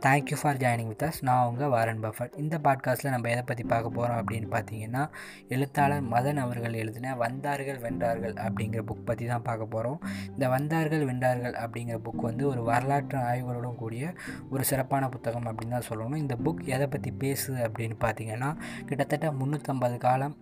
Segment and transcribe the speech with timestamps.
[0.00, 3.90] Thank you for joining with us நான் உங்கள் Warren Buffett இந்த பாட்காஸ்ட்டில் நம்ம எதை பற்றி பார்க்க
[3.90, 5.10] போகிறோம் அப்படின்னு பார்த்தீங்கன்னா
[5.48, 11.54] எழுத்தாளர் மதன் அவர்கள் எழுதின வந்தார்கள் வென்றார்கள் அப்படிங்கிற புக் பற்றி தான் பார்க்க போகிறோம் இந்த வந்தார்கள் வென்றார்கள்
[11.54, 14.12] அப்படிங்கிற புக் வந்து ஒரு வரலாற்று ஆய்வுகளுடன் கூடிய
[14.50, 16.16] ஒரு சிறப்பான புத்தகம் அப்படின்னு தான் சொல்லணும்.
[16.16, 20.36] இந்த புக் எதை பற்றி பேசுது அப்படின்னு பார்த்தீங்கன்னா கிட்டத்தட்ட முந்நூற்றம்பது காலம்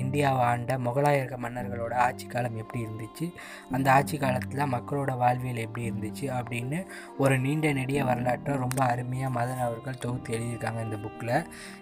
[0.00, 3.26] இந்தியாவை ஆண்ட முகலாயர்க மன்னர்களோட ஆட்சி காலம் எப்படி இருந்துச்சு?
[3.70, 6.24] அந்த ஆட்சி காலத்தில் மக்களோட வாழ்வியல் எப்படி இருந்துச்சு?
[6.38, 6.78] அப்படின்னு
[7.18, 11.34] ஒரு நீண்ட நெடிய வரலாற்றை ரொம்ப அருமையாக மதன் அவர்கள் தொகுத்து எழுதியிருக்காங்க இந்த புக்கில்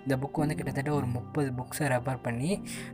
[0.03, 2.51] இந்த புக் வந்து கிட்டத்தட்ட ஒரு முப்பது புக்ஸை ரெஃபர் பண்ணி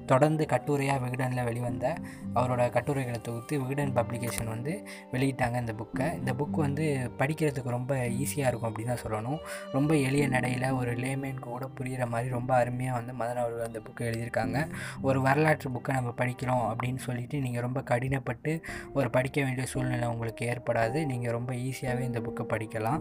[0.06, 1.86] தொடர்ந்து கட்டுரையாக விகடனில் வெளிவந்த
[2.34, 4.72] அவரோட கட்டுரைகளை தொகுத்து விகடன் பப்ளிகேஷன் வந்து
[5.12, 6.84] வெளியிட்டாங்க இந்த புக்கை இந்த புக் வந்து
[7.18, 9.40] படிக்கிறதுக்கு ரொம்ப ஈஸியாக இருக்கும் அப்படின்னு தான் சொல்லணும்.
[9.72, 14.02] ரொம்ப எளிய நடையில் ஒரு லேமேனுக்கு கூட புரிகிற மாதிரி ரொம்ப அருமையாக வந்து மதன் அவர்கள் அந்த புக்கை
[14.08, 14.58] எழுதியிருக்காங்க.
[15.02, 18.62] ஒரு ஒரு வரலாற்று புக்கை நம்ம படிக்கிறோம் அப்படின்னு சொல்லிட்டு நீங்கள் ரொம்ப கடினப்பட்டு
[18.94, 21.06] ஒரு படிக்க வேண்டிய சூழ்நிலை உங்களுக்கு ஏற்படாது.
[21.06, 23.00] நீங்கள் ரொம்ப ஈஸியாகவே இந்த புக்கை படிக்கலாம்.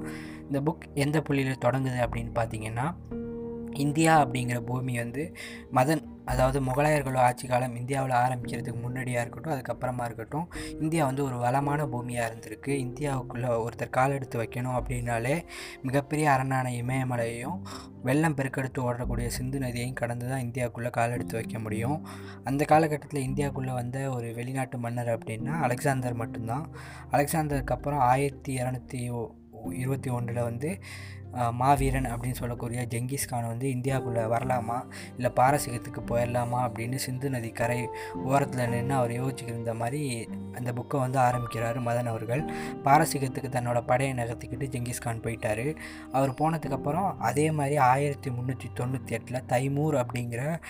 [0.51, 2.93] இந்த புக் எந்த புள்ளியில் தொடங்குது அப்படின்னு பார்த்தீங்கன்னா
[3.75, 5.35] இந்தியா அப்படிங்கிற பூமி வந்து
[5.73, 10.47] மதன் அதாவது முகலாயர்களோட ஆட்சி காலம் இந்தியாவில் ஆரம்பிக்கிறதுக்கு முன்னாடியாக இருக்கட்டும் அதுக்கப்புறமா இருக்கட்டும்
[10.79, 12.67] இந்தியா வந்து ஒரு வளமான பூமியாக இருந்திருக்கு.
[12.67, 15.45] இந்தியாவுக்குள்ளே ஒருத்தர் கால் எடுத்து வைக்கணும் அப்படின்னாலே
[15.81, 17.59] மிகப்பெரிய அரணான இமயமலையையும்
[18.03, 22.07] வெள்ளம் பெருக்கெடுத்து ஓடக்கூடிய சிந்து நதியையும் கடந்து தான் இந்தியாவுக்குள்ளே கால் எடுத்து வைக்க முடியும்.
[22.43, 26.67] அந்த காலகட்டத்தில் இந்தியாவுக்குள்ளே வந்த ஒரு வெளிநாட்டு மன்னர் அப்படின்னா அலெக்சாந்தர் மட்டும்தான்.
[27.11, 29.29] அலெக்சாந்தருக்கு அப்புறம் ஆயிரத்தி இரநூத்தி
[29.71, 30.79] இருபத்தி ஒன்றில் வந்து
[31.51, 34.85] மாவீரன் அப்படின்னு சொல்லக்கூடிய ஜெங்கிஸ்கான் வந்து இந்தியாவுக்குள்ளே வரலாமா?
[35.15, 36.59] இல்லை பாரசீகத்துக்கு போயிடலாமா?
[36.67, 37.89] அப்படின்னு சிந்து நதி கரை
[38.23, 42.43] ஓரத்தில் நின்று அவர் யோசிச்சுக்கிருந்த மாதிரி அந்த புக்கை வந்து ஆரம்பிக்கிறார் மதன் அவர்கள்.
[42.83, 45.77] பாரசீகத்துக்கு தன்னோட படையை நகர்த்திக்கிட்டு ஜெங்கிஸ்கான் போயிட்டார்.
[46.11, 50.61] அவர் போனதுக்கப்புறம் அதே மாதிரி ஆயிரத்தி முந்நூற்றி தொண்ணூற்றி எட்டில் தைமூர் அப்படிங்கிற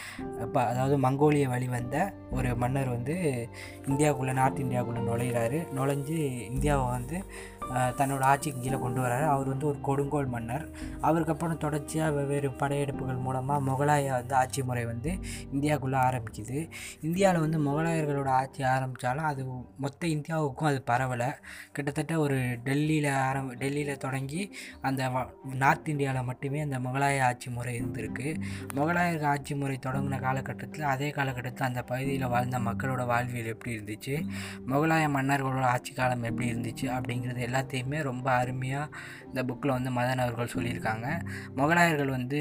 [0.41, 3.49] இப்போ அதாவது மங்கோலிய வழி வந்த ஒரு மன்னர் வந்து
[3.85, 5.59] இந்தியாவுக்குள்ளே நார்த் இந்தியாவுக்குள்ளே நுழையிறாரு.
[5.75, 6.17] நுழைஞ்சு
[6.51, 7.23] இந்தியாவை வந்து
[7.71, 10.69] தன்னோட ஆட்சிக்கு கீழே கொண்டு வராரு அவர் வந்து ஒரு கொடுங்கோல் மன்னர்.
[11.01, 15.11] அவருக்கப்புறம் தொடர்ச்சியாக வெவ்வேறு படையெடுப்புகள் மூலமாக முகலாய வந்து ஆட்சி முறை வந்து
[15.53, 16.69] இந்தியாவுக்குள்ளே ஆரம்பிக்குது.
[17.01, 19.45] இந்தியாவில் வந்து முகலாயர்களோட ஆட்சி ஆரம்பித்தாலும் அது
[19.77, 21.31] மொத்த இந்தியாவுக்கும் அது பரவலை.
[21.71, 28.41] கிட்டத்தட்ட ஒரு டெல்லியில் ஆரம்ப டெல்லியில் தொடங்கி அந்த நார்த் இந்தியாவில் மட்டுமே அந்த முகலாய ஆட்சி முறை இருந்திருக்கு.
[28.75, 34.27] முகலாயர்கள் ஆட்சி முறை தொடங்கின காலகட்டத்தில் அதே காலகட்டத்தில் அந்த பகுதியில் வாழ்ந்த மக்களோட வாழ்வியல் எப்படி இருந்துச்சு?
[34.67, 36.81] முகலாய மன்னர்களோட ஆட்சி காலம் எப்படி இருந்துச்சு?
[36.83, 38.89] அப்படிங்கிறது எல்லாத்தையுமே ரொம்ப அருமையாக
[39.27, 41.07] இந்த புக்கில் வந்து மதன் அவர்கள் சொல்லியிருக்காங்க.
[41.55, 42.39] முகலாயர்கள் வந்து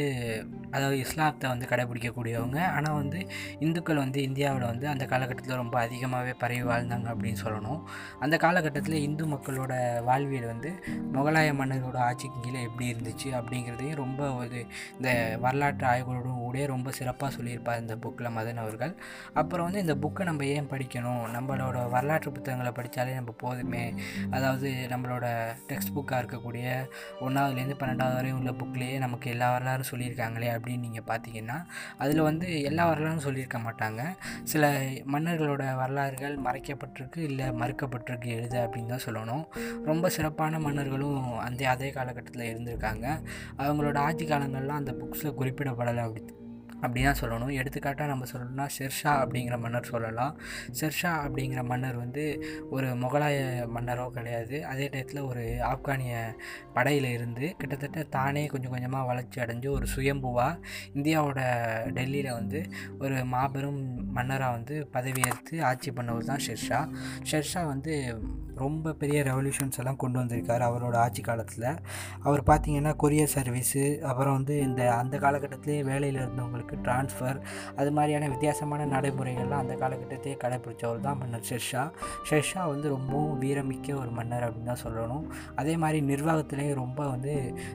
[0.71, 2.59] அதாவது இஸ்லாத்தை வந்து கடைபிடிக்கக்கூடியவங்க.
[2.67, 3.21] ஆனால் வந்து
[3.59, 7.81] இந்துக்கள் வந்து இந்தியாவில் வந்து அந்த காலகட்டத்தில் ரொம்ப அதிகமாகவே பரவி வாழ்ந்தாங்க அப்படின்னு சொல்லணும்.
[8.21, 9.73] அந்த காலகட்டத்தில் இந்து மக்களோட
[10.05, 10.73] வாழ்வியல் வந்து
[11.13, 17.31] முகலாய மன்னர்களோட ஆட்சிக்கு கீழே எப்படி இருந்துச்சு அப்படிங்கிறதையும் ரொம்ப ஒரு இந்த வரலாற்று ஆய்வுகளோடும் கூட ரொம்ப சிறப்பாக
[17.37, 18.93] சொல்லியிருப்பார் இந்த புக்கில் மதன் அவர்கள்.
[19.41, 21.23] அப்புறம் வந்து இந்த புக்கை நம்ம ஏன் படிக்கணும்?
[21.37, 23.85] நம்மளோட வரலாற்று புத்தகங்களை படித்தாலே நம்ம போதுமே.
[24.31, 25.27] அதாவது நம்மளோட
[25.71, 26.65] டெக்ஸ்ட் புக்காக இருக்கக்கூடிய
[27.27, 31.59] ஒன்றாவதுலேருந்து பன்னெண்டாவது வரையும் உள்ள புக்லேயே நமக்கு எல்லா வரலாறும் சொல்லியிருக்காங்களே அப்படின்னு நீங்கள் பார்த்தீங்கன்னா
[31.99, 34.03] அதில் வந்து எல்லா வரலாறும் சொல்லியிருக்க மாட்டாங்க.
[34.53, 34.73] சில
[35.15, 39.45] மன்னர்களோட வரலாறுகள் மறைக்கப்பட்டிருக்கு இல்லை மறுக்கப்பட்டிருக்கு எழுது அப்படின்னு தான் சொல்லணும்.
[39.91, 43.07] ரொம்ப சிறப்பான மன்னர்களும் அந்த அதே காலகட்டத்தில் இருந்திருக்காங்க.
[43.59, 46.23] அவங்களோட ஆட்சி காலங்கள்லாம் அந்த புக்ஸில் குறிப்பிடப்படலை அப்படி
[46.83, 47.53] அப்படி தான் சொல்லணும்.
[47.61, 50.35] எடுத்துக்காட்டாக நம்ம சொல்லணும்னா ஷெர்ஷா அப்படிங்கிற மன்னர் சொல்லலாம்.
[50.81, 52.25] ஷெர்ஷா அப்படிங்கிற மன்னர் வந்து
[52.71, 53.37] ஒரு முகலாய
[53.77, 54.57] மன்னரோ கிடையாது.
[54.73, 56.15] அதே டயத்தில் ஒரு ஆப்கானிய
[56.77, 60.61] படையில் இருந்து கிட்டத்தட்ட தானே கொஞ்சம் கொஞ்சமாக வளர்ச்சி அடைஞ்சு ஒரு சுயம்புவாக
[60.95, 61.41] இந்தியாவோட
[61.99, 62.61] டெல்லியில் வந்து
[62.99, 63.81] ஒரு மாபெரும்
[64.19, 66.81] மன்னராக வந்து பதவியேற்று ஆட்சி பண்ணவர் தான் ஷெர்ஷா.
[67.31, 67.93] ஷெர்ஷா வந்து
[68.63, 71.69] ரொம்ப பெரிய ரெவல்யூஷன்ஸ் எல்லாம் கொண்டு வந்திருக்கார் அவரோட ஆட்சி காலத்தில்.
[72.27, 77.39] அவர் பார்த்திங்கன்னா கொரியர் சர்வீஸு அப்புறம் வந்து இந்த அந்த காலகட்டத்திலே வேலையில் இருந்தவங்களுக்கு ட்ரான்ஸ்ஃபர்
[77.81, 81.83] அது மாதிரியான வித்தியாசமான நடைமுறைகள்லாம் அந்த காலகட்டத்தையே கடைப்பிடிச்சவர் தான் மன்னர் ஷெர்ஷா.
[82.31, 85.25] ஷெர்ஷா வந்து ரொம்பவும் வீரமிக்க ஒரு மன்னர் அப்படின்னு தான் சொல்லணும்.
[85.63, 87.35] அதே மாதிரி நிர்வாகத்திலேயே ரொம்ப வந்து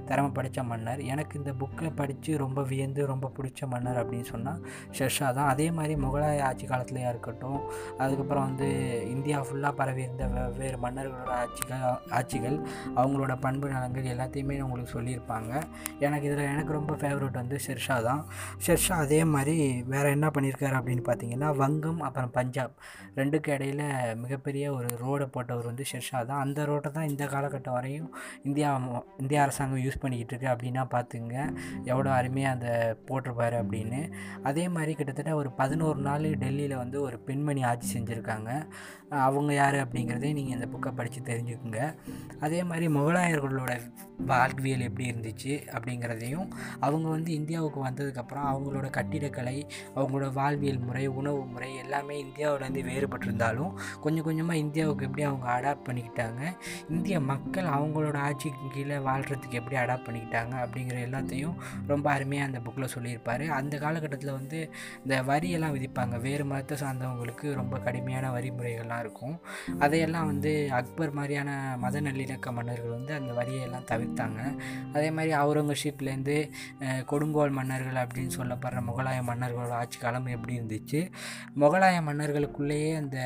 [0.09, 1.02] திறமை படித்த மன்னர்.
[1.13, 4.62] எனக்கு இந்த புக்கை படித்து ரொம்ப வியந்து ரொம்ப பிடிச்ச மன்னர் அப்படின்னு சொன்னால்
[5.00, 5.50] ஷெர்ஷா தான்.
[5.53, 7.59] அதே மாதிரி முகலாய ஆட்சி காலத்துலேயா இருக்கட்டும்
[8.03, 8.68] அதுக்கப்புறம் வந்து
[9.16, 11.83] இந்தியா ஃபுல்லாக பரவி இருந்த வெவ்வேறு மன்னர்களோட ஆட்சிகள்
[12.18, 12.57] ஆட்சிகள்
[13.00, 15.51] அவங்களோட பண்பு நலங்கள் எல்லாத்தையுமே உங்களுக்கு சொல்லியிருப்பாங்க.
[16.06, 18.22] எனக்கு இதில் எனக்கு ரொம்ப ஃபேவரட் வந்து ஷெர்ஷா தான்.
[18.66, 19.56] ஷெர்ஷா அதே மாதிரி
[19.94, 22.74] வேறு என்ன பண்ணியிருக்காரு அப்படின்னு பார்த்தீங்கன்னா வங்கம் அப்புறம் பஞ்சாப்
[23.19, 23.84] ரெண்டுக்கு இடையில்
[24.24, 26.42] மிகப்பெரிய ஒரு ரோடை போட்டவர் வந்து ஷெர்ஷா தான்.
[26.45, 28.10] அந்த ரோட்டை தான் இந்த காலகட்டம் வரையும்
[28.44, 28.69] இந்தியா
[29.22, 31.36] இந்திய அரசாங்கம் யூஸ் பண்ணிக்கிட்டு இருக்கு அப்படின்னா பார்த்துங்க
[31.84, 32.69] எவ்வளோ அருமையாக அந்த
[33.10, 34.01] போட்டிருப்பாரு அப்படின்னு.
[34.51, 38.51] அதே மாதிரி கிட்டத்தட்ட ஒரு பதினோரு நாள் டெல்லியில் வந்து ஒரு பெண்மணி ஆட்சி செஞ்சுருக்காங்க.
[39.28, 41.80] அவங்க யார் அப்படிங்கிறதே நீங்கள் நீங்கள் இந்த புக்கை படித்து தெரிஞ்சுக்குங்க.
[42.45, 43.74] அதே மாதிரி முகலாயர்களோட
[44.30, 46.48] வாழ்வியல் எப்படி இருந்துச்சு அப்படிங்கிறதையும்
[46.86, 54.24] அவங்க வந்து இந்தியாவுக்கு வந்ததுக்கப்புறம் அவங்களோட கட்டிடக்கலை அவங்களோட வாழ்வியல் முறை உணவு முறை எல்லாமே இந்தியாவிலேருந்து வேறுபட்டிருந்தாலும் கொஞ்சம்
[54.24, 56.41] கொஞ்சமாக இந்தியாவுக்கு எப்படி அவங்க அடாப்ட் பண்ணிக்கிட்டாங்க
[56.89, 61.56] இந்திய மக்கள் அவங்களோட ஆட்சிக்கு கீழே வாழ்கிறதுக்கு எப்படி அடாப்ட் பண்ணிக்கிட்டாங்க அப்படிங்கிற எல்லாத்தையும்
[61.88, 63.45] ரொம்ப அருமையாக அந்த புக்கில் சொல்லியிருப்பார்.
[63.50, 64.69] அந்த காலகட்டத்தில் வந்து
[65.03, 66.19] இந்த வரியெல்லாம் விதிப்பாங்க.
[66.19, 69.39] வேறு மதத்தை சார்ந்தவங்களுக்கு ரொம்ப கடுமையான வரிமுறைகள்லாம் இருக்கும்.
[69.79, 74.39] அதையெல்லாம் வந்து அக்பர் மாதிரியான மத நல்லிணக்க மன்னர்கள் வந்து அந்த வரியெல்லாம் தவிர்த்தாங்க.
[74.94, 76.50] அதே மாதிரி அவுரங்கசீப்லேருந்து
[77.06, 81.00] கொடுங்கோல் மன்னர்கள் அப்படின்னு சொல்ல சொல்லப்படுற முகலாய மன்னர்களோட ஆட்சி காலம் எப்படி இருந்துச்சு?
[81.62, 83.18] முகலாய மன்னர்களுக்குள்ளேயே அந்த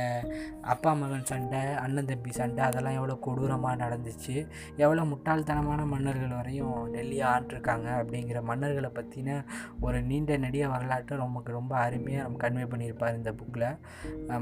[0.73, 4.35] அப்பா மகன் சண்டை அண்ணன் தம்பி சண்டை அதெல்லாம் எவ்வளோ கொடூரமாக நடந்துச்சு?
[4.83, 9.37] எவ்வளோ முட்டாள்தனமான மன்னர்கள் வரையும் டெல்லியை ஆண்டிருக்காங்க அப்படிங்கிற மன்னர்களை பற்றின
[9.85, 13.67] ஒரு நீண்ட நெடிய வரலாற்றை நமக்கு ரொம்ப அருமையாக நம்ம கன்வே பண்ணியிருப்பார் இந்த புக்கில்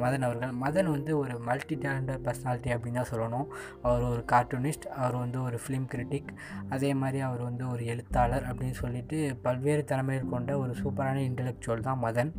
[0.04, 0.56] மதன் அவர்கள்.
[0.64, 3.48] மதன் வந்து ஒரு மல்டி டேலண்டட் பர்சனாலிட்டி அப்படின்னு தான் சொல்லணும்.
[3.86, 6.32] அவர் ஒரு கார்ட்டூனிஸ்ட் அவர் வந்து ஒரு ஃபிலிம் கிரிட்டிக்
[6.76, 12.02] அதே மாதிரி அவர் வந்து ஒரு எழுத்தாளர் அப்படின்னு சொல்லிட்டு பல்வேறு திறமைகள் கொண்ட ஒரு சூப்பரான இன்டெலெக்சுவல் தான்
[12.06, 12.32] மதன்.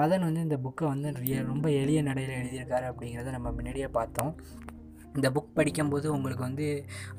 [0.00, 1.08] மதன் வந்து இந்த புக்கை வந்து
[1.52, 4.32] ரொம்ப எளிய நடையில் எழுதியிருக்காரு அப்படிங்கிறத நம்ம முன்னாடியே பார்த்தோம்.
[5.18, 6.66] இந்த புக் படிக்கும்போது உங்களுக்கு வந்து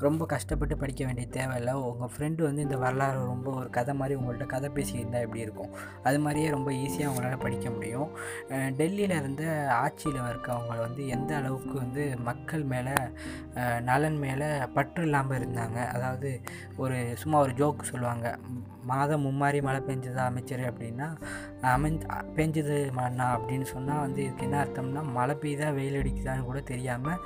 [0.06, 1.74] ரொம்ப கஷ்டப்பட்டு படிக்க வேண்டிய தேவையில்லை.
[1.90, 5.72] உங்கள் ஃப்ரெண்டு வந்து இந்த வரலாறு ரொம்ப ஒரு கதை மாதிரி உங்கள்கிட்ட கதை பேசியிருந்தால் எப்படி இருக்கும்?
[6.04, 8.10] அது மாதிரியே ரொம்ப ஈஸியாக உங்களால் படிக்க முடியும்.
[8.80, 9.46] டெல்லியில் இருந்த
[9.84, 12.96] ஆட்சியில் இருக்கவங்க வந்து எந்த அளவுக்கு வந்து மக்கள் மேலே
[13.90, 15.80] நலன் மேலே பற்று இல்லாமல் இருந்தாங்க.
[15.96, 16.32] அதாவது
[16.84, 18.28] ஒரு சும்மா ஒரு ஜோக் சொல்லுவாங்க.
[18.90, 21.06] மாதம் மும்மாரி மழை பெஞ்சதா அமைச்சர் அப்படின்னா
[21.72, 22.02] அமைஞ்ச
[22.38, 27.22] பெஞ்சது மண்ணா அப்படின்னு சொன்னால் வந்து இதுக்கு என்ன அர்த்தம்னா மழை பெய்தா வெயில் அடிக்குதான்னு கூட தெரியாமல்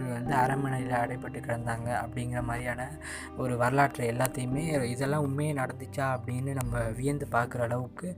[0.00, 2.82] மன்னர்கள் வந்து அரண்மனையில் அடைப்பட்டு கிடந்தாங்க அப்படிங்கிற மாதிரியான
[3.42, 4.62] ஒரு வரலாற்றை எல்லாத்தையுமே
[4.92, 8.08] இதெல்லாம் உண்மையே நடந்துச்சா அப்படின்னு நம்ம வியந்து பார்க்குற அளவுக்கு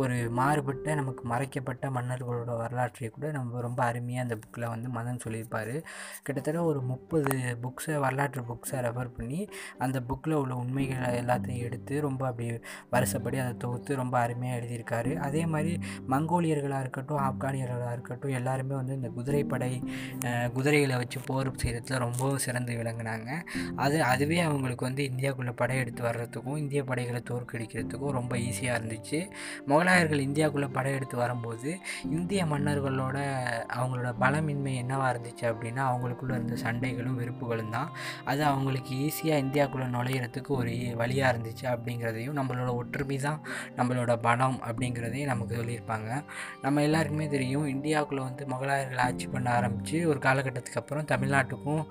[0.00, 5.74] ஒரு மாறுபட்ட நமக்கு மறைக்கப்பட்ட மன்னர்களோட வரலாற்றை கூட நம்ம ரொம்ப அருமையாக அந்த புக்கில் வந்து மதன் சொல்லியிருப்பார்.
[6.26, 7.32] கிட்டத்தட்ட ஒரு முப்பது
[7.64, 9.40] புக்ஸை வரலாற்று புக்ஸை ரெஃபர் பண்ணி
[9.86, 12.48] அந்த புக்கில் உள்ள உண்மைகளை எல்லாத்தையும் எடுத்து ரொம்ப அப்படி
[12.94, 15.12] வருஷப்படி அதை தொகுத்து ரொம்ப அருமையாக எழுதியிருக்காரு.
[15.28, 15.72] அதே மாதிரி
[16.14, 19.72] மங்கோலியர்களாக இருக்கட்டும் ஆப்கானியர்களாக இருக்கட்டும் எல்லாருமே வந்து இந்த குதிரைப்படை
[20.56, 23.30] குதிரைகளை வச்சு போர் செய்கிறதுல ரொம்பவும் சிறந்து விளங்குனாங்க.
[23.84, 29.18] அது அதுவே அவங்களுக்கு வந்து இந்தியாவுக்குள்ளே படையெடுத்து வர்றதுக்கும் இந்திய படைகளை தோற்கடிக்கிறதுக்கும் ரொம்ப ஈஸியாக இருந்துச்சு.
[29.70, 31.70] முகலாயர்கள் இந்தியாவுக்குள்ளே படையெடுத்து வரும்போது
[32.18, 33.18] இந்திய மன்னர்களோட
[33.78, 37.90] அவங்களோட பலமின்மை என்னவாக இருந்துச்சு அப்படின்னா அவங்களுக்குள்ள இருந்த சண்டைகளும் வெறுப்புகளும் தான்.
[38.30, 43.40] அது அவங்களுக்கு ஈஸியாக இந்தியாவுக்குள்ளே நுழையிறதுக்கு ஒரு வழியாக இருந்துச்சு அப்படிங்கிறதையும் நம்மளோட ஒற்றுமை தான்
[43.78, 46.10] நம்மளோட பலம் அப்படிங்கிறதையும் நமக்கு சொல்லியிருப்பாங்க.
[46.64, 51.82] நம்ம எல்லாருக்குமே தெரியும் இந்தியாவுக்குள்ளே வந்து முகலாயர்கள் ஆட்சி பண்ண ஆரம்பித்து ஒரு காலகட்டத்துக்கு அப்புறம் தமிழ் தமிழ்நாட்டுக்கும்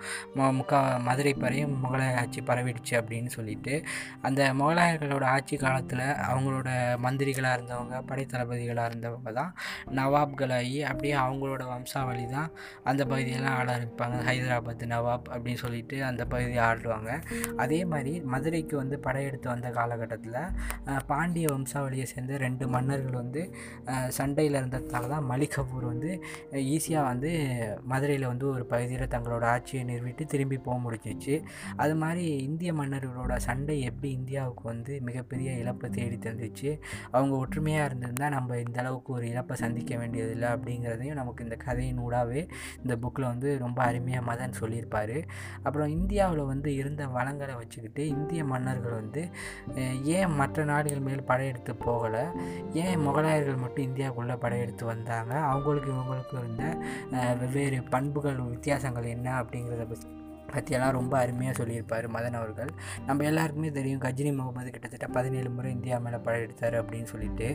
[0.57, 3.74] முக்கா மதுரை பறையும் முகலாய ஆட்சி பரவிடுச்சு அப்படின்னு சொல்லிட்டு
[4.22, 6.69] அந்த முகலாயர்களோட ஆட்சி காலத்தில் அவங்களோட
[7.04, 9.51] மந்திரிகளாக இருந்தவங்க படைத்தளபதிகளாக இருந்தவங்க தான்
[10.00, 12.50] நவாப்களாகி அப்படியே அவங்களோட வம்சாவளி தான்
[12.83, 14.18] அந்த பகுதியெல்லாம் ஆள ஆரம்பிப்பாங்க.
[14.28, 17.10] ஹைதராபாத் நவாப் அப்படின்னு சொல்லிட்டு அந்த பகுதியை ஆடுவாங்க
[17.57, 20.39] அதே மாதிரி மதுரைக்கு வந்து படையெடுத்து வந்த காலகட்டத்தில்
[21.07, 23.44] பாண்டிய வம்சாவளியை சேர்ந்த ரெண்டு மன்னர்கள் வந்து
[24.12, 26.12] சண்டையில் இருந்ததுனால தான் மலிகபூர் வந்து
[26.74, 27.31] ஈஸியாக வந்து
[27.92, 31.36] மதுரையில் வந்து ஒரு பகுதியில் தங்களோட ஆட்சியை நிறுவிட்டு திரும்பி போக முடிஞ்சிச்சு.
[31.75, 36.72] அது மாதிரி இந்திய மன்னர்களோட சண்டை எப்படி இந்தியாவுக்கு வந்து மிகப்பெரிய இழப்பை தேடி தந்துச்சு?
[37.12, 42.44] அவங்க ஒற்றுமையாக இருந்திருந்தால் நம்ம இந்த அளவுக்கு ஒரு இழப்பை சந்திக்க வேண்டியதில்லை அப்படிங்கிறதையும் நமக்கு இந்த கதையின் ஊடாகவே
[42.84, 45.18] இந்த புக்கில் வந்து ரொம்ப அருமையாக மதன் சொல்லியிருப்பார்.
[45.63, 49.24] அப்புறம் இந்தியாவில் வந்து இருந்த வளங்களை வச்சுக்கிட்டு இந்திய மன்னர்கள் வந்து
[50.18, 52.24] ஏன் மற்ற நாடுகள் மேல் படையெடுத்து போகலை?
[52.84, 55.34] ஏன் முகலாயர்கள் மட்டும் இந்தியாவுக்குள்ளே படையெடுத்து வந்தாங்க?
[55.52, 56.63] அவங்களுக்கு இவங்களுக்கு இருந்த
[57.40, 60.20] வெவ்வேறு பண்புகள் வித்தியாசங்கள் என்ன அப்படிங்கிறத பற்றி
[60.56, 62.72] பற்றியெல்லாம் ரொம்ப அருமையாக சொல்லியிருப்பார் மதன் அவர்கள்.
[63.08, 67.48] நம்ம எல்லாருக்குமே தெரியும் கஜினி முகமது கிட்டத்தட்ட பதினேழு முறை இந்தியா மேலே படையெடுத்தார் அப்படின்னு சொல்லிட்டு.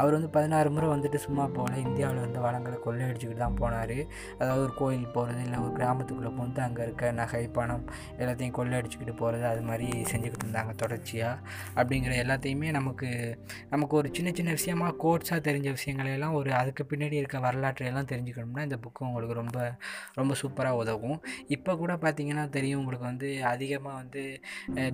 [0.00, 3.96] அவர் வந்து பதினாறு முறை வந்துட்டு சும்மா போகல இந்தியாவில் வந்து வளங்களை கொள்ளையடிச்சுக்கிட்டு தான் போனார்.
[4.40, 7.84] அதாவது ஒரு கோயில் போகிறது இல்லை ஒரு கிராமத்துக்குள்ளே போந்து அங்கே இருக்க நகை பணம்
[8.20, 11.36] எல்லாத்தையும் கொள்ளையடிச்சுக்கிட்டு போகிறது அது மாதிரி செஞ்சுக்கிட்டு இருந்தாங்க தொடர்ச்சியாக
[11.78, 13.08] அப்படிங்கிற எல்லாத்தையுமே நமக்கு
[13.74, 18.78] நமக்கு ஒரு சின்ன சின்ன விஷயமா கோட்ஸாக தெரிஞ்ச விஷயங்களையெல்லாம் ஒரு அதுக்கு பின்னாடி இருக்க வரலாற்றையெல்லாம் தெரிஞ்சுக்கணும்னா இந்த
[18.84, 19.58] புக்கு உங்களுக்கு ரொம்ப
[20.18, 21.18] ரொம்ப சூப்பராக உதவும்.
[21.56, 24.22] இப்போ கூட பார்த்திங்கன்னா தெரியும் உங்களுக்கு வந்து அதிகமாக வந்து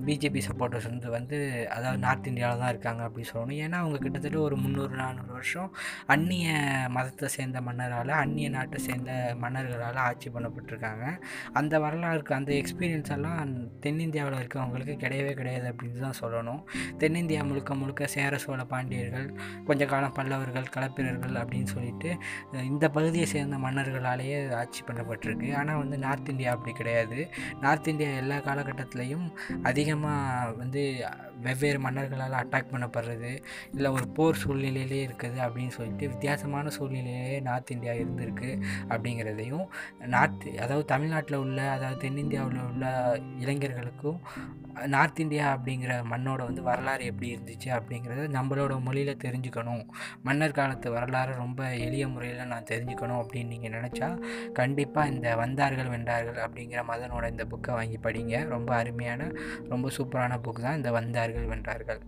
[0.07, 1.37] பிஜேபி சப்போர்ட்டர்ஸ் வந்து வந்து
[1.75, 3.59] அதாவது நார்த் இந்தியாவில் தான் இருக்காங்க அப்படின்னு சொல்லணும்.
[3.65, 5.69] ஏன்னா அவங்க கிட்டத்தட்ட ஒரு முந்நூறு நானூறு வருஷம்
[6.15, 6.47] அந்நிய
[6.97, 9.11] மதத்தை சேர்ந்த மன்னரால் அந்நிய நாட்டை சேர்ந்த
[9.43, 11.05] மன்னர்களால் ஆட்சி பண்ணப்பட்டிருக்காங்க.
[11.61, 13.53] அந்த வரலாறுக்கு அந்த எக்ஸ்பீரியன்ஸ் எல்லாம்
[13.85, 16.61] தென்னிந்தியாவில் இருக்கவங்களுக்கு கிடையவே கிடையாது அப்படின்னு தான் சொல்லணும்.
[17.03, 19.27] தென்னிந்தியா முழுக்க முழுக்க சேர சோழ பாண்டியர்கள்
[19.67, 22.09] கொஞ்ச காலம் பல்லவர்கள் களப்பிரர்கள் அப்படின்னு சொல்லிட்டு
[22.71, 25.49] இந்த பகுதியை சேர்ந்த மன்னர்களாலேயே ஆட்சி பண்ணப்பட்டிருக்கு.
[25.59, 27.19] ஆனால் வந்து நார்த் இந்தியா அப்படி கிடையாது.
[27.61, 29.25] நார்த் இந்தியா எல்லா காலகட்டத்திலையும்
[29.63, 31.05] அதிகமாக வந்து
[31.41, 33.31] வெவ்வேறு மன்னர்களால் அட்டாக் பண்ணப்படுறது
[33.71, 38.51] இல்லை ஒரு போர் சூழ்நிலையிலே இருக்குது அப்படின்னு சொல்லிட்டு வித்தியாசமான சூழ்நிலையிலே நார்த் இந்தியா இருந்திருக்கு
[38.89, 39.65] அப்படிங்கிறதையும்
[39.99, 42.85] நார்த் அதாவது தமிழ்நாட்டில் உள்ள அதாவது தென்னிந்தியாவில் உள்ள
[43.39, 44.19] இளைஞர்களுக்கும்
[44.87, 49.83] நார்த் இந்தியா அப்படிங்கிற மண்ணோட வந்து வரலாறு எப்படி இருந்துச்சு அப்படிங்கிறத நம்மளோட மொழியில் தெரிஞ்சுக்கணும்.
[50.23, 54.09] மன்னர் காலத்து வரலாறு ரொம்ப எளிய முறையில் நான் தெரிஞ்சுக்கணும் அப்படின்னு நீங்கள் நினச்சா
[54.53, 58.43] கண்டிப்பாக இந்த வந்தார்கள் வென்றார்கள் அப்படிங்கிற மதனோட இந்த புக்கை வாங்கி படிங்க.
[58.47, 59.31] ரொம்ப அருமையான
[59.69, 62.01] ரொம்ப சூப்பரான புக் தான் இந்த வந்தார்கள் வென்றார்கள்.